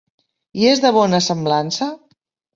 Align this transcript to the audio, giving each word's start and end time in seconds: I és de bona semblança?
I 0.61 0.65
és 0.69 0.81
de 0.85 0.91
bona 0.95 1.21
semblança? 1.27 1.91